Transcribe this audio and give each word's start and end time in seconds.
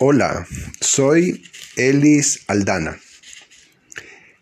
Hola, 0.00 0.46
soy 0.80 1.42
Elis 1.74 2.44
Aldana. 2.46 3.00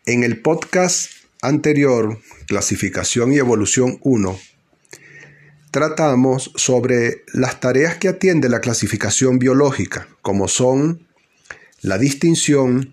En 0.05 0.23
el 0.23 0.43
podcast 0.43 1.11
anterior, 1.41 2.21
Clasificación 2.47 3.33
y 3.33 3.39
Evolución 3.39 3.99
1, 4.03 4.39
tratamos 5.71 6.53
sobre 6.57 7.25
las 7.33 7.59
tareas 7.59 7.97
que 7.97 8.09
atiende 8.09 8.51
la 8.51 8.61
clasificación 8.61 9.39
biológica, 9.39 10.09
como 10.21 10.47
son 10.47 11.07
la 11.81 11.97
distinción, 11.97 12.93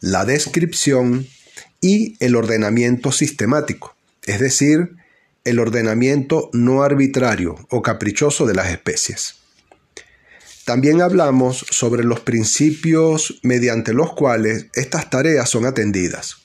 la 0.00 0.26
descripción 0.26 1.26
y 1.80 2.22
el 2.22 2.36
ordenamiento 2.36 3.10
sistemático, 3.10 3.96
es 4.26 4.38
decir, 4.38 4.96
el 5.44 5.60
ordenamiento 5.60 6.50
no 6.52 6.82
arbitrario 6.82 7.56
o 7.70 7.80
caprichoso 7.80 8.44
de 8.44 8.54
las 8.54 8.68
especies. 8.68 9.47
También 10.68 11.00
hablamos 11.00 11.64
sobre 11.70 12.04
los 12.04 12.20
principios 12.20 13.40
mediante 13.42 13.94
los 13.94 14.12
cuales 14.12 14.66
estas 14.74 15.08
tareas 15.08 15.48
son 15.48 15.64
atendidas, 15.64 16.42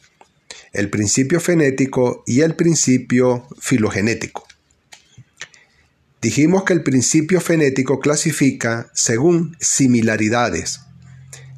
el 0.72 0.90
principio 0.90 1.42
fenético 1.42 2.24
y 2.26 2.40
el 2.40 2.56
principio 2.56 3.46
filogenético. 3.60 4.48
Dijimos 6.22 6.64
que 6.64 6.72
el 6.72 6.84
principio 6.84 7.42
fenético 7.42 8.00
clasifica 8.00 8.90
según 8.94 9.58
similaridades 9.60 10.80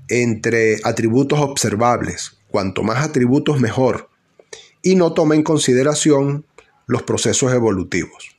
entre 0.07 0.79
atributos 0.83 1.41
observables, 1.41 2.39
cuanto 2.49 2.81
más 2.81 3.05
atributos 3.05 3.59
mejor, 3.59 4.09
y 4.81 4.95
no 4.95 5.13
toma 5.13 5.35
en 5.35 5.43
consideración 5.43 6.47
los 6.87 7.03
procesos 7.03 7.53
evolutivos. 7.53 8.34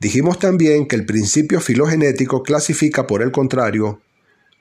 Dijimos 0.00 0.38
también 0.38 0.86
que 0.88 0.96
el 0.96 1.04
principio 1.04 1.60
filogenético 1.60 2.42
clasifica, 2.42 3.06
por 3.06 3.20
el 3.20 3.32
contrario, 3.32 4.00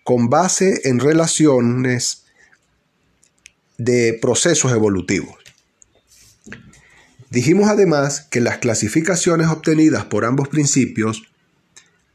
con 0.04 0.30
base 0.30 0.82
en 0.84 1.00
relaciones 1.00 2.26
de 3.78 4.20
procesos 4.22 4.74
evolutivos. 4.74 5.38
Dijimos 7.30 7.70
además 7.70 8.28
que 8.30 8.42
las 8.42 8.58
clasificaciones 8.58 9.48
obtenidas 9.48 10.04
por 10.04 10.26
ambos 10.26 10.50
principios 10.50 11.24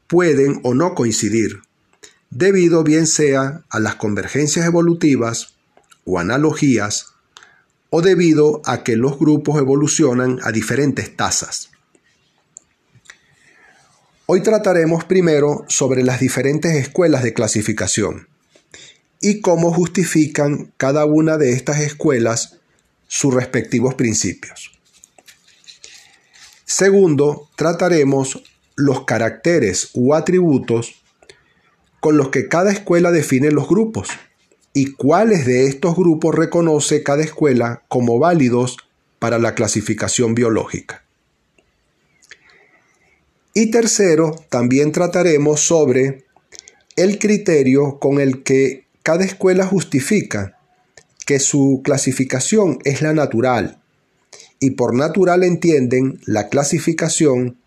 pueden 0.07 0.59
o 0.61 0.75
no 0.75 0.93
coincidir, 0.93 1.61
debido 2.29 2.83
bien 2.83 3.07
sea 3.07 3.63
a 3.69 3.79
las 3.79 3.95
convergencias 3.95 4.67
evolutivas 4.67 5.55
o 6.03 6.19
analogías, 6.19 7.13
o 7.89 8.03
debido 8.03 8.61
a 8.65 8.83
que 8.83 8.97
los 8.97 9.17
grupos 9.17 9.57
evolucionan 9.57 10.39
a 10.43 10.51
diferentes 10.51 11.15
tasas. 11.15 11.71
Hoy 14.27 14.41
trataremos 14.41 15.03
primero 15.03 15.65
sobre 15.67 16.01
las 16.01 16.19
diferentes 16.19 16.73
escuelas 16.73 17.21
de 17.21 17.33
clasificación 17.33 18.27
y 19.21 19.39
cómo 19.39 19.71
justifican 19.71 20.73
cada 20.77 21.05
una 21.05 21.37
de 21.37 21.51
estas 21.51 21.81
escuelas 21.81 22.57
sus 23.07 23.35
respectivos 23.35 23.93
principios. 23.93 24.79
Segundo, 26.65 27.49
trataremos 27.55 28.41
los 28.75 29.05
caracteres 29.05 29.91
u 29.93 30.15
atributos 30.15 31.03
con 31.99 32.17
los 32.17 32.29
que 32.29 32.47
cada 32.47 32.71
escuela 32.71 33.11
define 33.11 33.51
los 33.51 33.69
grupos 33.69 34.09
y 34.73 34.93
cuáles 34.93 35.45
de 35.45 35.67
estos 35.67 35.95
grupos 35.95 36.33
reconoce 36.33 37.03
cada 37.03 37.23
escuela 37.23 37.83
como 37.87 38.17
válidos 38.17 38.77
para 39.19 39.37
la 39.37 39.53
clasificación 39.53 40.33
biológica. 40.33 41.04
Y 43.57 43.71
tercero, 43.71 44.35
también 44.49 44.91
trataremos 44.91 45.61
sobre 45.61 46.25
el 46.97 47.19
criterio 47.19 47.99
con 47.99 48.19
el 48.19 48.43
que 48.43 48.85
cada 49.01 49.23
escuela 49.23 49.65
justifica 49.65 50.59
que 51.25 51.39
su 51.39 51.79
clasificación 51.81 52.79
es 52.83 53.01
la 53.01 53.13
natural 53.13 53.81
y 54.59 54.71
por 54.71 54.93
natural 54.93 55.43
entienden 55.43 56.19
la 56.25 56.49
clasificación 56.49 57.57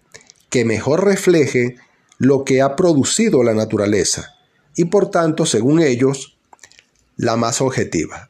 que 0.51 0.67
mejor 0.67 1.07
refleje 1.07 1.77
lo 2.19 2.45
que 2.45 2.61
ha 2.61 2.77
producido 2.77 3.43
la 3.43 3.55
naturaleza 3.55 4.35
y 4.77 4.85
por 4.85 5.11
tanto, 5.11 5.47
según 5.47 5.81
ellos, 5.81 6.39
la 7.17 7.37
más 7.37 7.63
objetiva. 7.63 8.29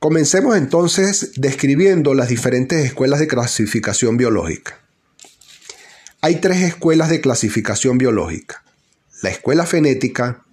Comencemos 0.00 0.56
entonces 0.56 1.32
describiendo 1.34 2.14
las 2.14 2.28
diferentes 2.28 2.84
escuelas 2.84 3.18
de 3.18 3.26
clasificación 3.26 4.16
biológica. 4.16 4.87
Hay 6.28 6.42
tres 6.42 6.60
escuelas 6.60 7.08
de 7.08 7.22
clasificación 7.22 7.96
biológica. 7.96 8.62
La 9.22 9.30
escuela 9.30 9.64
fenética, 9.64 10.44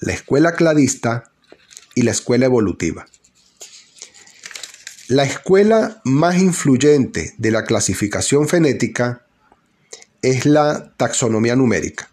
la 0.00 0.14
escuela 0.14 0.56
cladista 0.56 1.30
y 1.94 2.02
la 2.02 2.10
escuela 2.10 2.46
evolutiva. 2.46 3.06
La 5.06 5.22
escuela 5.22 6.00
más 6.02 6.38
influyente 6.38 7.34
de 7.38 7.52
la 7.52 7.62
clasificación 7.62 8.48
fenética 8.48 9.24
es 10.22 10.44
la 10.44 10.92
taxonomía 10.96 11.54
numérica. 11.54 12.10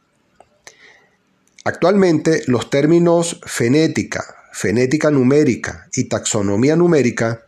Actualmente 1.64 2.44
los 2.46 2.70
términos 2.70 3.42
fenética, 3.44 4.24
fenética 4.54 5.10
numérica 5.10 5.88
y 5.94 6.04
taxonomía 6.04 6.76
numérica 6.76 7.42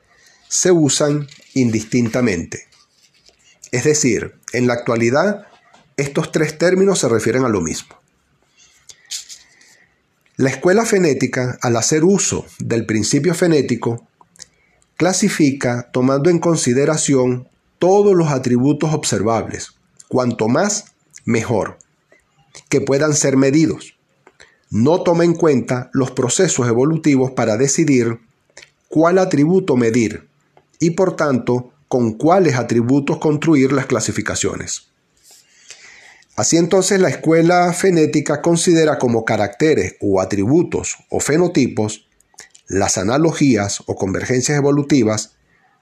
se 0.47 0.71
usan 0.71 1.27
indistintamente. 1.53 2.65
Es 3.71 3.83
decir, 3.83 4.33
en 4.53 4.65
la 4.65 4.73
actualidad 4.73 5.50
estos 5.97 6.31
tres 6.31 6.57
términos 6.57 6.99
se 6.99 7.09
refieren 7.09 7.43
a 7.43 7.49
lo 7.49 7.61
mismo. 7.61 7.95
La 10.37 10.49
escuela 10.49 10.85
fenética, 10.85 11.57
al 11.61 11.75
hacer 11.75 12.03
uso 12.03 12.45
del 12.59 12.85
principio 12.85 13.33
fenético, 13.33 14.07
clasifica 14.97 15.89
tomando 15.91 16.29
en 16.29 16.39
consideración 16.39 17.47
todos 17.79 18.15
los 18.15 18.29
atributos 18.29 18.93
observables, 18.93 19.73
cuanto 20.07 20.47
más, 20.47 20.85
mejor, 21.25 21.77
que 22.69 22.81
puedan 22.81 23.13
ser 23.13 23.37
medidos 23.37 23.95
no 24.71 25.01
toma 25.01 25.25
en 25.25 25.33
cuenta 25.33 25.89
los 25.93 26.11
procesos 26.11 26.67
evolutivos 26.67 27.31
para 27.31 27.57
decidir 27.57 28.19
cuál 28.87 29.17
atributo 29.17 29.75
medir 29.75 30.29
y 30.79 30.91
por 30.91 31.17
tanto 31.17 31.71
con 31.89 32.13
cuáles 32.13 32.55
atributos 32.55 33.17
construir 33.17 33.73
las 33.73 33.85
clasificaciones. 33.85 34.90
Así 36.35 36.57
entonces 36.57 36.99
la 36.99 37.09
escuela 37.09 37.73
fenética 37.73 38.41
considera 38.41 38.97
como 38.97 39.25
caracteres 39.25 39.95
o 39.99 40.21
atributos 40.21 40.97
o 41.09 41.19
fenotipos 41.19 42.07
las 42.67 42.97
analogías 42.97 43.83
o 43.85 43.95
convergencias 43.95 44.57
evolutivas, 44.57 45.33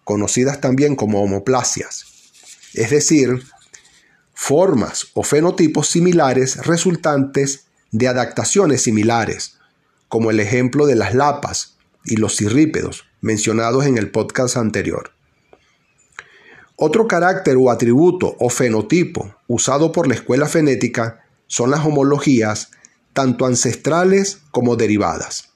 conocidas 0.04 0.60
también 0.60 0.96
como 0.96 1.22
homoplasias, 1.22 2.06
es 2.74 2.90
decir, 2.90 3.44
formas 4.34 5.08
o 5.14 5.22
fenotipos 5.22 5.88
similares 5.88 6.66
resultantes 6.66 7.66
de 7.92 8.08
adaptaciones 8.08 8.82
similares, 8.82 9.58
como 10.08 10.32
el 10.32 10.40
ejemplo 10.40 10.88
de 10.88 10.96
las 10.96 11.14
lapas 11.14 11.76
y 12.06 12.16
los 12.16 12.36
cirrípedos 12.36 13.06
mencionados 13.22 13.86
en 13.86 13.98
el 13.98 14.10
podcast 14.10 14.58
anterior. 14.58 15.12
Otro 16.82 17.10
carácter 17.10 17.58
o 17.60 17.72
atributo 17.72 18.38
o 18.40 18.50
fenotipo 18.50 19.36
usado 19.48 19.92
por 19.92 20.08
la 20.08 20.14
escuela 20.14 20.48
fenética 20.48 21.26
son 21.46 21.72
las 21.72 21.86
homologías, 21.86 22.72
tanto 23.12 23.46
ancestrales 23.46 24.40
como 24.52 24.78
derivadas. 24.78 25.50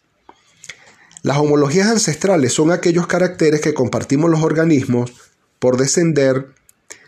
Las 1.22 1.38
homologías 1.38 1.88
ancestrales 1.88 2.52
son 2.52 2.72
aquellos 2.72 3.08
caracteres 3.08 3.62
que 3.62 3.74
compartimos 3.74 4.30
los 4.30 4.44
organismos 4.44 5.14
por 5.60 5.78
descender 5.78 6.48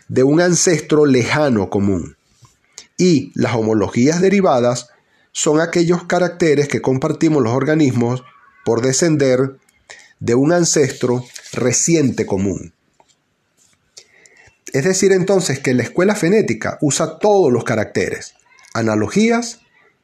de 0.08 0.22
un 0.22 0.40
ancestro 0.40 1.04
lejano 1.04 1.68
común. 1.68 2.16
Y 2.96 3.32
las 3.34 3.54
homologías 3.54 4.22
derivadas 4.22 4.88
son 5.32 5.60
aquellos 5.60 6.04
caracteres 6.04 6.68
que 6.68 6.80
compartimos 6.80 7.42
los 7.42 7.52
organismos 7.52 8.24
por 8.64 8.80
descender 8.80 9.58
de 10.20 10.34
un 10.34 10.52
ancestro 10.52 11.22
reciente 11.52 12.24
común. 12.24 12.72
Es 14.72 14.84
decir, 14.84 15.12
entonces 15.12 15.58
que 15.60 15.74
la 15.74 15.82
escuela 15.82 16.14
fenética 16.14 16.78
usa 16.80 17.18
todos 17.18 17.52
los 17.52 17.64
caracteres, 17.64 18.34
analogías 18.74 19.60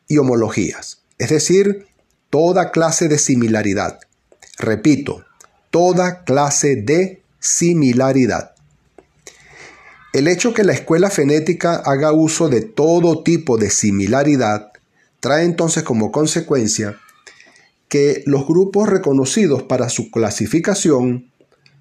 y 0.09 0.19
homologías, 0.19 1.03
es 1.19 1.31
decir, 1.31 1.87
toda 2.31 2.71
clase 2.71 3.09
de 3.09 3.19
similaridad. 3.19 4.01
Repito, 4.59 5.25
toda 5.71 6.25
clase 6.25 6.77
de 6.77 7.23
similaridad. 7.41 8.53
El 10.13 10.29
hecho 10.29 10.53
que 10.53 10.65
la 10.65 10.75
escuela 10.75 11.11
fenética 11.11 11.77
haga 11.85 12.13
uso 12.13 12.49
de 12.49 12.61
todo 12.61 13.23
tipo 13.23 13.57
de 13.57 13.71
similaridad 13.71 14.73
trae 15.21 15.45
entonces 15.45 15.83
como 15.83 16.13
consecuencia 16.13 16.99
que 17.89 18.23
los 18.27 18.47
grupos 18.47 18.89
reconocidos 18.89 19.63
para 19.63 19.89
su 19.89 20.11
clasificación 20.11 21.31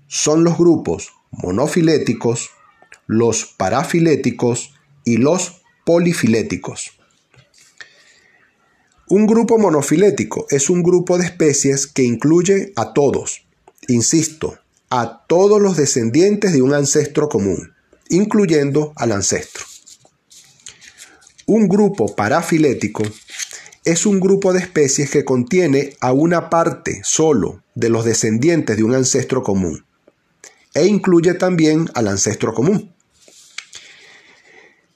son 0.07 0.43
los 0.43 0.57
grupos 0.57 1.13
monofiléticos, 1.31 2.49
los 3.11 3.43
parafiléticos 3.57 4.73
y 5.03 5.17
los 5.17 5.63
polifiléticos. 5.85 6.91
Un 9.09 9.27
grupo 9.27 9.57
monofilético 9.57 10.47
es 10.49 10.69
un 10.69 10.81
grupo 10.81 11.17
de 11.17 11.25
especies 11.25 11.87
que 11.87 12.03
incluye 12.03 12.71
a 12.77 12.93
todos, 12.93 13.45
insisto, 13.89 14.57
a 14.89 15.25
todos 15.27 15.61
los 15.61 15.75
descendientes 15.75 16.53
de 16.53 16.61
un 16.61 16.73
ancestro 16.73 17.27
común, 17.27 17.73
incluyendo 18.07 18.93
al 18.95 19.11
ancestro. 19.11 19.65
Un 21.47 21.67
grupo 21.67 22.15
parafilético 22.15 23.03
es 23.83 24.05
un 24.05 24.21
grupo 24.21 24.53
de 24.53 24.61
especies 24.61 25.09
que 25.09 25.25
contiene 25.25 25.97
a 25.99 26.13
una 26.13 26.49
parte 26.49 27.01
solo 27.03 27.61
de 27.75 27.89
los 27.89 28.05
descendientes 28.05 28.77
de 28.77 28.83
un 28.83 28.95
ancestro 28.95 29.43
común 29.43 29.83
e 30.73 30.85
incluye 30.85 31.33
también 31.33 31.89
al 31.93 32.07
ancestro 32.07 32.53
común. 32.53 32.90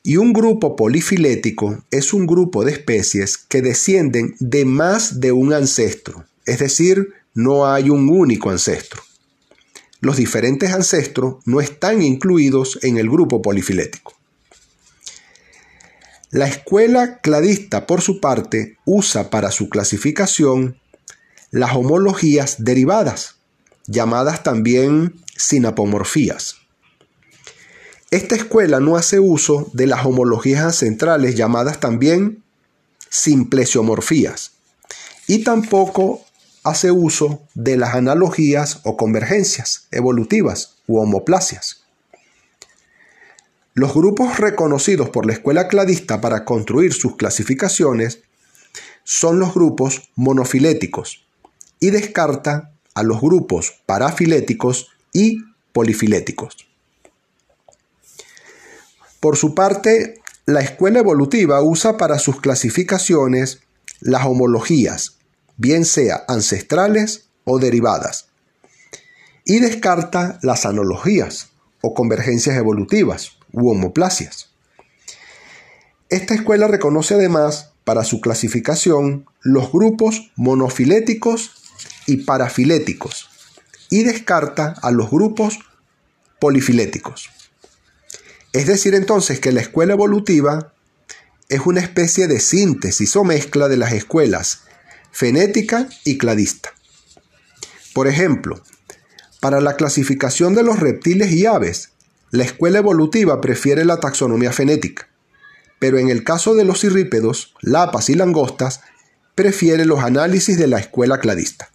Y 0.08 0.18
un 0.18 0.34
grupo 0.34 0.76
polifilético 0.76 1.84
es 1.90 2.14
un 2.14 2.28
grupo 2.28 2.64
de 2.64 2.74
especies 2.74 3.40
que 3.40 3.64
descienden 3.64 4.36
de 4.40 4.64
más 4.64 5.20
de 5.20 5.32
un 5.32 5.52
ancestro, 5.52 6.26
es 6.46 6.60
decir, 6.60 7.16
no 7.34 7.66
hay 7.66 7.90
un 7.90 8.08
único 8.10 8.52
ancestro. 8.52 9.02
Los 10.02 10.18
diferentes 10.18 10.72
ancestros 10.72 11.38
no 11.46 11.60
están 11.60 12.04
incluidos 12.04 12.78
en 12.84 13.00
el 13.00 13.10
grupo 13.10 13.42
polifilético. 13.42 14.14
La 16.30 16.46
escuela 16.46 17.18
cladista, 17.22 17.88
por 17.88 18.02
su 18.02 18.22
parte, 18.22 18.78
usa 18.86 19.32
para 19.32 19.50
su 19.50 19.70
clasificación 19.70 20.80
las 21.50 21.74
homologías 21.76 22.64
derivadas, 22.64 23.38
llamadas 23.88 24.44
también 24.44 25.16
sinapomorfías. 25.36 26.58
Esta 28.16 28.36
escuela 28.36 28.80
no 28.80 28.96
hace 28.96 29.20
uso 29.20 29.70
de 29.74 29.88
las 29.88 30.06
homologías 30.06 30.78
centrales 30.78 31.36
llamadas 31.36 31.82
también 31.82 32.46
simplesiomorfías 33.10 34.54
y 35.28 35.44
tampoco 35.44 36.24
hace 36.64 36.92
uso 36.92 37.42
de 37.56 37.76
las 37.76 37.94
analogías 37.94 38.80
o 38.86 38.96
convergencias 38.96 39.90
evolutivas 39.92 40.76
u 40.88 41.00
homoplasias. 41.00 41.84
Los 43.74 43.94
grupos 43.94 44.40
reconocidos 44.40 45.10
por 45.10 45.26
la 45.26 45.34
escuela 45.34 45.68
cladista 45.68 46.22
para 46.22 46.46
construir 46.46 46.94
sus 46.94 47.18
clasificaciones 47.18 48.20
son 49.04 49.40
los 49.40 49.54
grupos 49.54 50.10
monofiléticos 50.16 51.26
y 51.82 51.90
descarta 51.90 52.72
a 52.94 53.04
los 53.04 53.20
grupos 53.20 53.74
parafiléticos 53.86 54.88
y 55.12 55.40
polifiléticos. 55.74 56.66
Por 59.26 59.38
su 59.38 59.56
parte, 59.56 60.22
la 60.46 60.60
escuela 60.60 61.00
evolutiva 61.00 61.60
usa 61.64 61.98
para 61.98 62.20
sus 62.20 62.40
clasificaciones 62.40 63.62
las 64.00 64.24
homologías, 64.28 65.18
bien 65.58 65.84
sea 65.84 66.26
ancestrales 66.28 67.30
o 67.44 67.58
derivadas, 67.58 68.28
y 69.44 69.62
descarta 69.62 70.38
las 70.44 70.68
analogías 70.68 71.50
o 71.82 71.96
convergencias 71.96 72.56
evolutivas 72.56 73.32
u 73.52 73.72
homoplasias. 73.72 74.52
Esta 76.10 76.36
escuela 76.36 76.68
reconoce 76.68 77.16
además 77.16 77.72
para 77.84 78.04
su 78.04 78.22
clasificación 78.22 79.26
los 79.42 79.72
grupos 79.72 80.34
monofiléticos 80.36 81.64
y 82.06 82.18
parafiléticos 82.18 83.28
y 83.90 84.04
descarta 84.04 84.76
a 84.84 84.92
los 84.92 85.10
grupos 85.10 85.62
polifiléticos. 86.40 87.32
Es 88.56 88.68
decir 88.68 88.96
entonces 88.96 89.42
que 89.42 89.52
la 89.52 89.60
escuela 89.60 89.92
evolutiva 89.92 90.72
es 91.50 91.60
una 91.66 91.82
especie 91.82 92.28
de 92.28 92.40
síntesis 92.40 93.14
o 93.18 93.26
mezcla 93.26 93.68
de 93.68 93.76
las 93.76 93.92
escuelas 93.92 94.62
fenética 95.12 95.90
y 96.06 96.18
cladista. 96.18 96.70
Por 97.94 98.08
ejemplo, 98.08 98.64
para 99.42 99.60
la 99.60 99.76
clasificación 99.76 100.56
de 100.56 100.64
los 100.64 100.80
reptiles 100.80 101.34
y 101.34 101.46
aves, 101.46 101.90
la 102.32 102.46
escuela 102.46 102.78
evolutiva 102.78 103.42
prefiere 103.42 103.84
la 103.84 104.00
taxonomía 104.00 104.54
fenética, 104.54 105.10
pero 105.78 105.98
en 105.98 106.10
el 106.10 106.24
caso 106.24 106.56
de 106.56 106.64
los 106.64 106.80
cirrípedos, 106.80 107.56
lapas 107.60 108.10
y 108.10 108.16
langostas, 108.16 108.80
prefiere 109.36 109.84
los 109.84 110.00
análisis 110.00 110.58
de 110.58 110.68
la 110.68 110.80
escuela 110.80 111.20
cladista. 111.20 111.72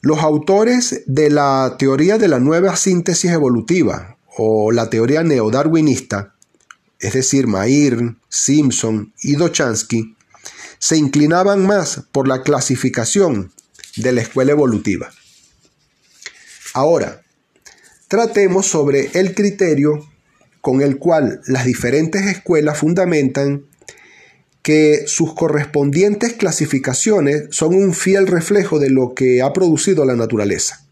Los 0.00 0.18
autores 0.18 1.04
de 1.06 1.30
la 1.30 1.76
teoría 1.78 2.18
de 2.18 2.26
la 2.26 2.40
nueva 2.40 2.74
síntesis 2.74 3.30
evolutiva 3.30 4.13
o 4.36 4.72
la 4.72 4.90
teoría 4.90 5.22
neodarwinista, 5.22 6.34
es 6.98 7.12
decir, 7.12 7.46
Mair, 7.46 8.16
Simpson 8.28 9.12
y 9.22 9.34
Dochansky, 9.34 10.16
se 10.78 10.96
inclinaban 10.96 11.66
más 11.66 12.02
por 12.12 12.28
la 12.28 12.42
clasificación 12.42 13.52
de 13.96 14.12
la 14.12 14.22
escuela 14.22 14.52
evolutiva. 14.52 15.10
Ahora, 16.74 17.22
tratemos 18.08 18.66
sobre 18.66 19.10
el 19.14 19.34
criterio 19.34 20.06
con 20.60 20.80
el 20.80 20.98
cual 20.98 21.40
las 21.46 21.64
diferentes 21.64 22.22
escuelas 22.22 22.78
fundamentan 22.78 23.66
que 24.62 25.04
sus 25.06 25.34
correspondientes 25.34 26.32
clasificaciones 26.32 27.48
son 27.50 27.74
un 27.74 27.92
fiel 27.92 28.26
reflejo 28.26 28.78
de 28.78 28.88
lo 28.88 29.14
que 29.14 29.42
ha 29.42 29.52
producido 29.52 30.06
la 30.06 30.16
naturaleza. 30.16 30.83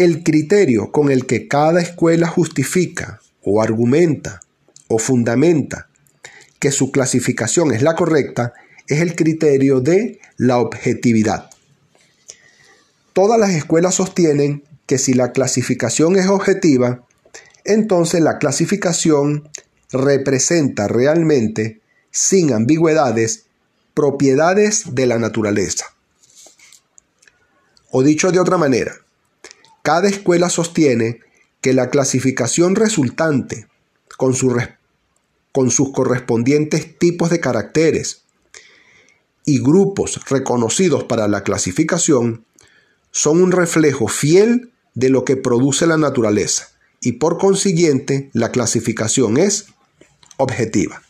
El 0.00 0.22
criterio 0.22 0.92
con 0.92 1.10
el 1.10 1.26
que 1.26 1.46
cada 1.46 1.82
escuela 1.82 2.26
justifica 2.26 3.20
o 3.44 3.60
argumenta 3.60 4.40
o 4.88 4.98
fundamenta 4.98 5.90
que 6.58 6.72
su 6.72 6.90
clasificación 6.90 7.70
es 7.74 7.82
la 7.82 7.94
correcta 7.96 8.54
es 8.86 9.02
el 9.02 9.14
criterio 9.14 9.82
de 9.82 10.18
la 10.38 10.56
objetividad. 10.56 11.50
Todas 13.12 13.38
las 13.38 13.50
escuelas 13.50 13.96
sostienen 13.96 14.64
que 14.86 14.96
si 14.96 15.12
la 15.12 15.32
clasificación 15.32 16.16
es 16.16 16.28
objetiva, 16.28 17.06
entonces 17.66 18.22
la 18.22 18.38
clasificación 18.38 19.50
representa 19.92 20.88
realmente, 20.88 21.82
sin 22.10 22.54
ambigüedades, 22.54 23.44
propiedades 23.92 24.94
de 24.94 25.06
la 25.06 25.18
naturaleza. 25.18 25.84
O 27.90 28.02
dicho 28.02 28.32
de 28.32 28.40
otra 28.40 28.56
manera, 28.56 28.94
cada 29.82 30.08
escuela 30.08 30.50
sostiene 30.50 31.20
que 31.60 31.72
la 31.72 31.90
clasificación 31.90 32.74
resultante, 32.74 33.66
con, 34.16 34.34
sus 34.34 35.92
correspondientes 35.92 36.98
tipos 36.98 37.30
de 37.30 37.40
caracteres 37.40 38.22
y 39.44 39.60
grupos 39.60 40.20
reconocidos 40.28 41.04
para 41.04 41.28
la 41.28 41.42
clasificación, 41.42 42.44
son 43.10 43.42
un 43.42 43.52
reflejo 43.52 44.08
fiel 44.08 44.72
de 44.94 45.08
lo 45.08 45.24
que 45.24 45.36
produce 45.36 45.86
la 45.86 45.96
naturaleza 45.96 46.68
y 47.00 47.12
por 47.12 47.38
consiguiente 47.38 48.30
la 48.32 48.50
clasificación 48.50 49.38
es 49.38 49.66
objetiva. 50.36 51.02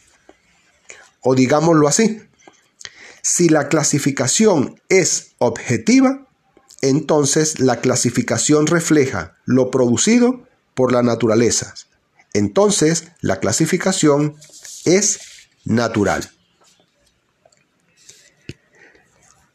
O 1.21 1.35
digámoslo 1.35 1.89
así, 1.89 2.21
si 3.23 3.49
la 3.49 3.69
clasificación 3.69 4.81
es 4.89 5.33
objetiva, 5.39 6.27
entonces 6.83 7.61
la 7.61 7.81
clasificación 7.81 8.67
refleja 8.67 9.37
lo 9.45 9.71
producido 9.71 10.47
por 10.75 10.93
la 10.93 11.03
naturaleza. 11.03 11.75
Entonces 12.33 13.09
la 13.21 13.41
clasificación 13.41 14.37
es 14.85 15.21
natural. 15.65 16.31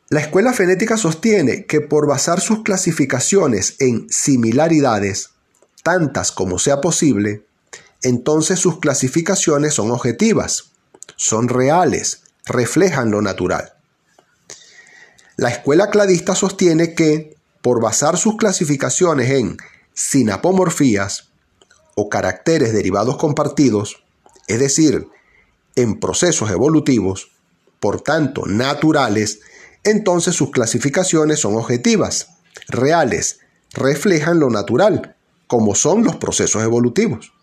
La 0.10 0.22
escuela 0.22 0.54
fenética 0.54 0.98
sostiene 0.98 1.66
que 1.66 1.82
por 1.82 2.08
basar 2.08 2.40
sus 2.40 2.62
clasificaciones 2.62 3.76
en 3.80 4.08
similaridades, 4.10 5.32
tantas 5.84 6.32
como 6.32 6.60
sea 6.60 6.80
posible, 6.80 7.46
entonces 8.04 8.60
sus 8.60 8.80
clasificaciones 8.80 9.74
son 9.74 9.90
objetivas, 9.90 10.72
son 11.16 11.50
reales, 11.50 12.22
reflejan 12.46 13.10
lo 13.10 13.22
natural. 13.22 13.75
La 15.38 15.50
escuela 15.50 15.90
cladista 15.90 16.34
sostiene 16.34 16.94
que, 16.94 17.36
por 17.62 17.82
basar 17.82 18.18
sus 18.18 18.38
clasificaciones 18.38 19.32
en 19.32 19.58
sinapomorfías 19.94 21.30
o 21.96 22.08
caracteres 22.08 22.72
derivados 22.72 23.18
compartidos, 23.18 24.04
es 24.48 24.60
decir, 24.60 25.10
en 25.76 26.00
procesos 26.00 26.52
evolutivos, 26.52 27.32
por 27.82 28.00
tanto 28.00 28.46
naturales, 28.46 29.42
entonces 29.84 30.36
sus 30.36 30.52
clasificaciones 30.52 31.42
son 31.42 31.56
objetivas, 31.58 32.30
reales, 32.70 33.40
reflejan 33.74 34.40
lo 34.40 34.50
natural, 34.50 35.18
como 35.48 35.76
son 35.76 36.06
los 36.06 36.16
procesos 36.16 36.64
evolutivos. 36.64 37.34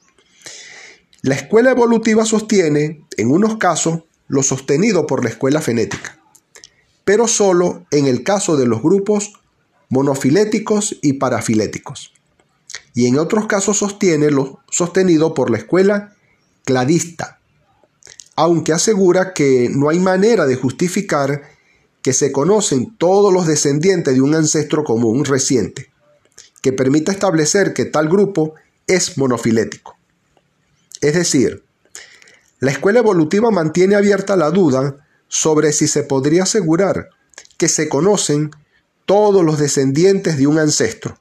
La 1.21 1.35
escuela 1.35 1.71
evolutiva 1.71 2.25
sostiene, 2.25 3.07
en 3.19 3.31
unos 3.31 3.59
casos, 3.59 4.05
lo 4.29 4.43
sostenido 4.43 5.07
por 5.07 5.23
la 5.23 5.31
escuela 5.31 5.61
fenética, 5.61 6.22
pero 7.05 7.29
solo 7.29 7.85
en 7.91 8.07
el 8.07 8.23
caso 8.23 8.57
de 8.57 8.67
los 8.67 8.83
grupos 8.83 9.35
monofiléticos 9.89 10.97
y 11.03 11.15
parafiléticos, 11.15 12.13
y 12.95 13.07
en 13.07 13.19
otros 13.19 13.47
casos 13.47 13.79
sostenido 13.79 15.35
por 15.35 15.51
la 15.51 15.59
escuela 15.59 16.15
cladista. 16.65 17.39
aunque 18.35 18.73
asegura 18.73 19.35
que 19.35 19.69
no 19.71 19.91
hay 19.91 19.99
manera 19.99 20.47
de 20.47 20.57
justificar 20.57 21.43
que 22.01 22.15
se 22.15 22.33
conocen 22.33 22.97
todos 22.97 23.33
los 23.33 23.47
descendientes 23.47 24.15
de 24.15 24.23
un 24.23 24.35
ancestro 24.35 24.85
común 24.85 25.25
reciente, 25.25 25.91
que 26.63 26.73
permita 26.73 27.13
establecer 27.13 27.75
que 27.75 27.85
tal 27.85 28.09
grupo 28.09 28.55
es 28.87 29.19
monofilético. 29.19 29.97
Es 31.01 31.15
decir, 31.15 31.63
la 32.59 32.71
escuela 32.71 33.01
evolutiva 33.01 33.51
mantiene 33.51 33.97
abierta 33.97 34.37
la 34.37 34.51
duda 34.51 35.07
sobre 35.33 35.73
si 35.73 35.89
se 35.89 36.03
podría 36.03 36.43
asegurar 36.43 37.09
que 37.57 37.67
se 37.67 37.89
conocen 37.89 38.51
todos 39.07 39.43
los 39.43 39.59
descendientes 39.59 40.37
de 40.37 40.47
un 40.47 40.59
ancestro, 40.59 41.19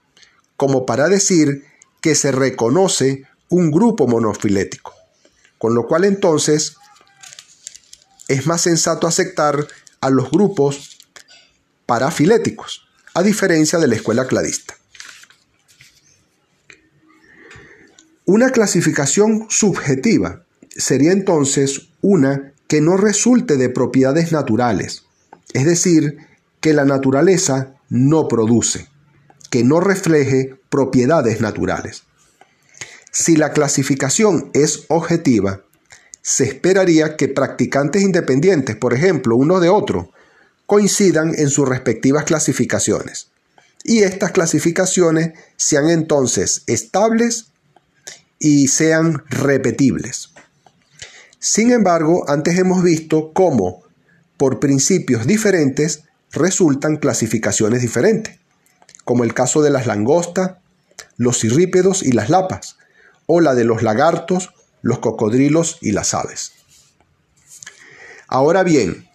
como 0.57 0.85
para 0.85 1.07
decir 1.07 1.63
que 2.01 2.13
se 2.13 2.33
reconoce 2.33 3.23
un 3.47 3.71
grupo 3.71 4.07
monofilético. 4.07 4.93
Con 5.57 5.75
lo 5.75 5.87
cual 5.87 6.03
entonces 6.03 6.75
es 8.27 8.47
más 8.47 8.59
sensato 8.59 9.07
aceptar 9.07 9.65
a 10.01 10.09
los 10.09 10.29
grupos 10.29 10.97
parafiléticos, 11.85 12.89
a 13.13 13.23
diferencia 13.23 13.79
de 13.79 13.87
la 13.87 13.95
escuela 13.95 14.27
cladista. 14.27 14.75
Una 18.25 18.49
clasificación 18.49 19.47
subjetiva 19.49 20.43
sería 20.75 21.13
entonces 21.13 21.87
una 22.01 22.51
que 22.71 22.79
no 22.79 22.95
resulte 22.95 23.57
de 23.57 23.67
propiedades 23.67 24.31
naturales, 24.31 25.03
es 25.51 25.65
decir, 25.65 26.19
que 26.61 26.71
la 26.71 26.85
naturaleza 26.85 27.75
no 27.89 28.29
produce, 28.29 28.87
que 29.49 29.65
no 29.65 29.81
refleje 29.81 30.55
propiedades 30.69 31.41
naturales. 31.41 32.03
Si 33.11 33.35
la 33.35 33.51
clasificación 33.51 34.51
es 34.53 34.85
objetiva, 34.87 35.65
se 36.21 36.45
esperaría 36.45 37.17
que 37.17 37.27
practicantes 37.27 38.03
independientes, 38.03 38.77
por 38.77 38.93
ejemplo, 38.93 39.35
uno 39.35 39.59
de 39.59 39.67
otro, 39.67 40.13
coincidan 40.65 41.33
en 41.37 41.49
sus 41.49 41.67
respectivas 41.67 42.23
clasificaciones. 42.23 43.31
Y 43.83 44.03
estas 44.03 44.31
clasificaciones 44.31 45.33
sean 45.57 45.89
entonces 45.89 46.63
estables 46.67 47.47
y 48.39 48.69
sean 48.69 49.25
repetibles. 49.27 50.30
Sin 51.43 51.71
embargo, 51.71 52.23
antes 52.29 52.59
hemos 52.59 52.83
visto 52.83 53.33
cómo, 53.33 53.81
por 54.37 54.59
principios 54.59 55.25
diferentes, 55.25 56.03
resultan 56.31 56.97
clasificaciones 56.97 57.81
diferentes, 57.81 58.37
como 59.05 59.23
el 59.23 59.33
caso 59.33 59.63
de 59.63 59.71
las 59.71 59.87
langostas, 59.87 60.57
los 61.17 61.39
cirrípedos 61.39 62.03
y 62.03 62.11
las 62.11 62.29
lapas, 62.29 62.77
o 63.25 63.41
la 63.41 63.55
de 63.55 63.63
los 63.63 63.81
lagartos, 63.81 64.51
los 64.83 64.99
cocodrilos 64.99 65.79
y 65.81 65.93
las 65.93 66.13
aves. 66.13 66.51
Ahora 68.27 68.61
bien, 68.61 69.09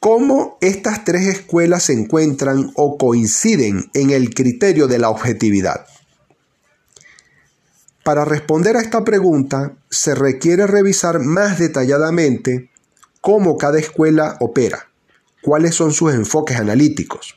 ¿cómo 0.00 0.58
estas 0.60 1.04
tres 1.04 1.28
escuelas 1.28 1.84
se 1.84 1.92
encuentran 1.92 2.72
o 2.74 2.98
coinciden 2.98 3.92
en 3.94 4.10
el 4.10 4.34
criterio 4.34 4.88
de 4.88 4.98
la 4.98 5.10
objetividad? 5.10 5.86
Para 8.06 8.24
responder 8.24 8.76
a 8.76 8.80
esta 8.80 9.02
pregunta 9.02 9.72
se 9.90 10.14
requiere 10.14 10.68
revisar 10.68 11.18
más 11.18 11.58
detalladamente 11.58 12.70
cómo 13.20 13.58
cada 13.58 13.80
escuela 13.80 14.36
opera, 14.38 14.90
cuáles 15.42 15.74
son 15.74 15.92
sus 15.92 16.14
enfoques 16.14 16.56
analíticos. 16.56 17.36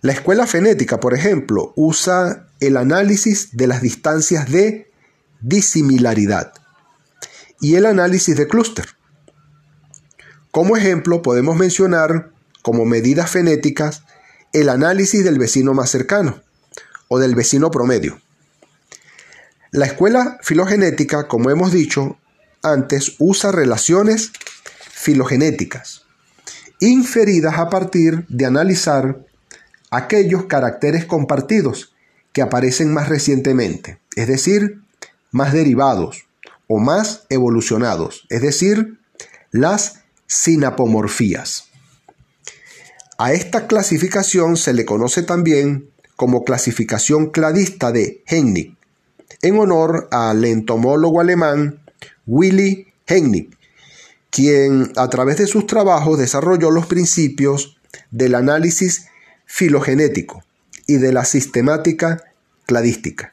La 0.00 0.12
escuela 0.12 0.46
fenética, 0.46 1.00
por 1.00 1.12
ejemplo, 1.12 1.74
usa 1.76 2.46
el 2.60 2.78
análisis 2.78 3.54
de 3.58 3.66
las 3.66 3.82
distancias 3.82 4.50
de 4.50 4.90
disimilaridad 5.42 6.54
y 7.60 7.74
el 7.74 7.84
análisis 7.84 8.38
de 8.38 8.48
clúster. 8.48 8.86
Como 10.50 10.78
ejemplo, 10.78 11.20
podemos 11.20 11.58
mencionar 11.58 12.30
como 12.62 12.86
medidas 12.86 13.30
fenéticas 13.30 14.04
el 14.54 14.70
análisis 14.70 15.24
del 15.24 15.38
vecino 15.38 15.74
más 15.74 15.90
cercano 15.90 16.40
o 17.08 17.18
del 17.18 17.34
vecino 17.34 17.70
promedio. 17.70 18.18
La 19.70 19.84
escuela 19.84 20.38
filogenética, 20.42 21.28
como 21.28 21.50
hemos 21.50 21.72
dicho 21.72 22.16
antes, 22.62 23.16
usa 23.18 23.52
relaciones 23.52 24.32
filogenéticas, 24.90 26.04
inferidas 26.80 27.58
a 27.58 27.68
partir 27.68 28.24
de 28.28 28.46
analizar 28.46 29.26
aquellos 29.90 30.46
caracteres 30.46 31.04
compartidos 31.04 31.92
que 32.32 32.40
aparecen 32.40 32.94
más 32.94 33.10
recientemente, 33.10 33.98
es 34.16 34.26
decir, 34.26 34.80
más 35.32 35.52
derivados 35.52 36.26
o 36.66 36.78
más 36.78 37.26
evolucionados, 37.28 38.26
es 38.30 38.40
decir, 38.40 38.98
las 39.50 40.00
sinapomorfías. 40.26 41.64
A 43.18 43.32
esta 43.32 43.66
clasificación 43.66 44.56
se 44.56 44.72
le 44.72 44.86
conoce 44.86 45.22
también 45.22 45.90
como 46.16 46.44
clasificación 46.44 47.30
cladista 47.30 47.92
de 47.92 48.22
Hennig, 48.26 48.77
en 49.42 49.58
honor 49.58 50.08
al 50.10 50.44
entomólogo 50.44 51.20
alemán 51.20 51.80
Willy 52.26 52.88
Hennig, 53.06 53.56
quien 54.30 54.92
a 54.96 55.08
través 55.08 55.38
de 55.38 55.46
sus 55.46 55.66
trabajos 55.66 56.18
desarrolló 56.18 56.70
los 56.70 56.86
principios 56.86 57.78
del 58.10 58.34
análisis 58.34 59.06
filogenético 59.46 60.42
y 60.86 60.96
de 60.96 61.12
la 61.12 61.24
sistemática 61.24 62.22
cladística. 62.66 63.32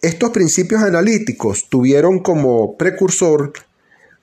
Estos 0.00 0.30
principios 0.30 0.82
analíticos 0.82 1.68
tuvieron 1.68 2.18
como 2.20 2.76
precursor 2.76 3.52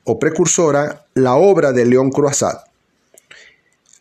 o 0.04 0.20
precursora 0.20 1.06
la 1.14 1.36
obra 1.36 1.72
de 1.72 1.86
León 1.86 2.12
Croisat. 2.12 2.66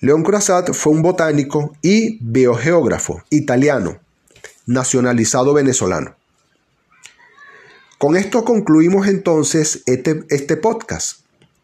León 0.01 0.25
Croisat 0.25 0.73
fue 0.73 0.93
un 0.93 1.03
botánico 1.03 1.77
y 1.83 2.19
biogeógrafo 2.21 3.23
italiano, 3.31 4.01
nacionalizado 4.67 5.55
venezolano. 5.55 6.17
Con 7.99 8.17
esto 8.17 8.45
concluimos 8.45 9.09
entonces 9.09 9.83
este, 9.87 10.23
este, 10.29 10.57
podcast, 10.57 11.23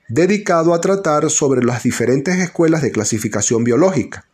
dedicado 0.08 0.74
a 0.74 0.80
tratar 0.80 1.30
sobre 1.30 1.64
las 1.64 1.84
diferentes 1.84 2.40
escuelas 2.40 2.82
de 2.82 2.90
clasificación 2.90 3.62
biológica, 3.62 4.26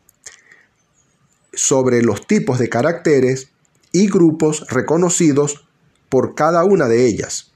sobre 1.53 2.01
los 2.01 2.27
tipos 2.27 2.59
de 2.59 2.71
caracteres 2.71 3.51
y 3.93 4.09
grupos 4.09 4.67
reconocidos 4.71 5.67
por 6.09 6.35
cada 6.35 6.65
una 6.65 6.89
de 6.89 7.05
ellas, 7.05 7.53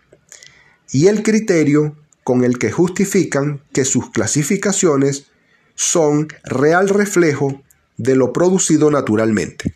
y 0.92 1.06
el 1.06 1.22
criterio 1.22 1.96
con 2.22 2.44
el 2.44 2.58
que 2.58 2.70
justifican 2.70 3.62
que 3.72 3.86
sus 3.86 4.10
clasificaciones 4.10 5.28
son 5.74 6.28
real 6.44 6.90
reflejo 6.90 7.62
de 7.96 8.14
lo 8.14 8.34
producido 8.34 8.90
naturalmente. 8.90 9.74